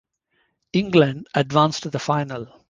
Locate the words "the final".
1.91-2.51